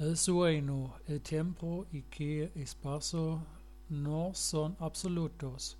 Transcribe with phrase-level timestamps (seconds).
[0.00, 3.44] El sueño, el tiempo y que espacio
[3.90, 5.76] no son absolutos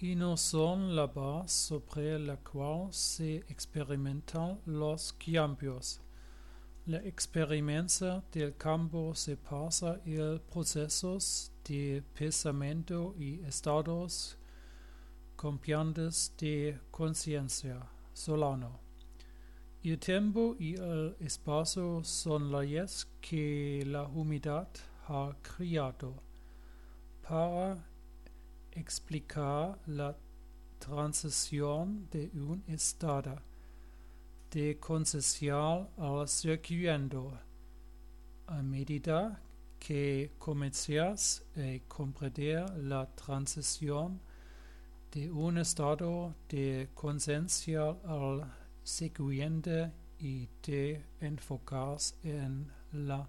[0.00, 6.00] y no son la base sobre la cual se experimentan los cambios.
[6.84, 14.36] La experiencia del cambio se pasa en procesos de pensamiento y estados
[15.36, 17.86] cambiantes de conciencia.
[18.12, 18.89] Solano.
[19.82, 24.68] El tiempo y el espacio son leyes que la humedad
[25.08, 26.22] ha creado
[27.26, 27.82] para
[28.72, 30.14] explicar la
[30.78, 33.40] transición de un estado
[34.50, 37.38] de concesión al circuito.
[38.48, 39.40] A medida
[39.78, 44.20] que comienzas a comprender la transición
[45.10, 53.28] de un estado de conciencia al seguente idee enfocar en la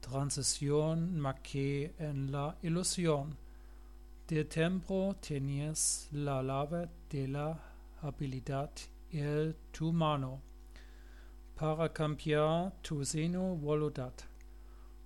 [0.00, 3.36] transición maque en la ilusión.
[4.28, 7.58] De tempo tenies la lave de la
[8.02, 8.70] habilidad
[9.10, 10.42] el tu mano
[11.54, 14.12] para cambiar tu seno voluntad.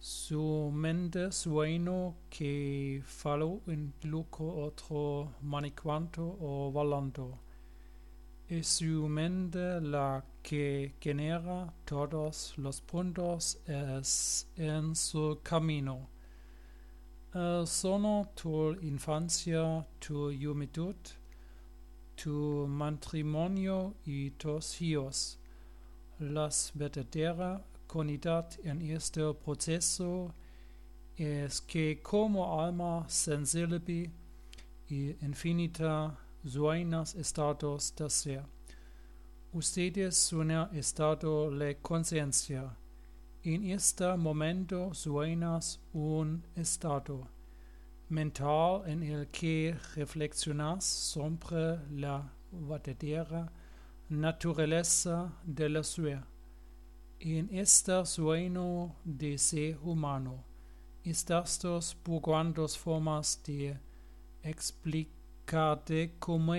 [0.00, 7.51] Su mente sueño que falo en luco otro maniquanto o valanto.
[8.48, 16.08] Es su mente la que genera todos los puntos es en su camino.
[17.34, 20.96] El sono tu infancia, tu juventud,
[22.14, 25.38] tu matrimonio y tus hijos.
[26.18, 30.34] Las verdadera conidad en este proceso
[31.16, 34.10] es que como alma sensible
[34.88, 38.42] y infinita sueños estados de ser.
[39.52, 42.76] Ustedes suena estado de conciencia.
[43.44, 47.28] En este momento sueñas un estado
[48.08, 53.52] mental en el que reflexionas sobre la verdadera
[54.08, 56.26] naturaleza de la suerte.
[57.20, 60.44] En este sueño de ser humano,
[61.04, 61.94] estas dos
[62.76, 63.78] formas de
[65.42, 66.54] explicar de cómo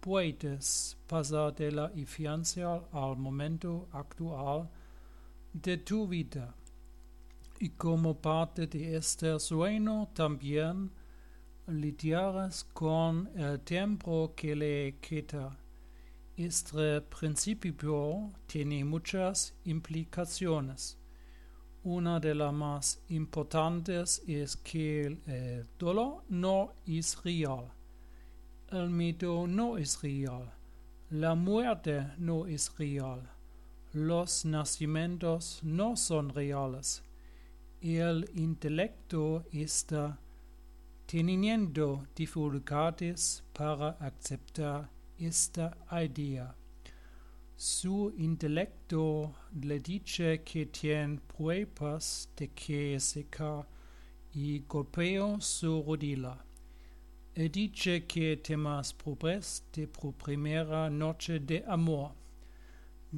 [0.00, 4.68] puedes pasar de la infancia al momento actual
[5.52, 6.54] de tu vida.
[7.58, 10.90] Y como parte de este sueño también
[11.66, 15.56] lidiarás con el tiempo que le queda.
[16.36, 20.98] Este principio tiene muchas implicaciones.
[21.84, 27.79] Una de las más importantes es que el dolor no es real
[28.72, 30.52] el mito no es real.
[31.10, 33.28] La muerte no es real.
[33.92, 37.02] Los nacimientos no son reales.
[37.80, 40.20] El intelecto está
[41.06, 44.88] teniendo dificultades para aceptar
[45.18, 46.54] esta idea.
[47.56, 53.64] Su intelecto le dice que tiene pruebas de que se cae
[54.32, 56.38] y golpea su rodilla
[57.34, 62.12] dice que temas probes de pro primera noche de amor,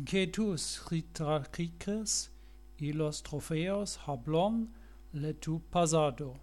[0.05, 2.31] que tus ritraquiques
[2.78, 4.69] y los trofeos hablan
[5.12, 6.41] le tu pasado,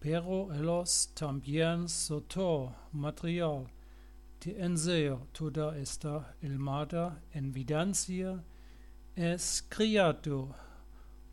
[0.00, 3.66] pero ellos también soto material.
[4.40, 8.42] De enseo toda esta ilmada evidencia
[9.16, 10.54] es criado.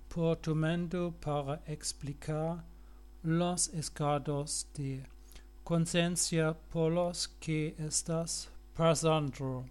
[0.07, 0.55] Por tu
[1.19, 2.63] para explicar
[3.21, 5.03] los escados de
[5.65, 9.65] Conscientia Polos que estas pasantro.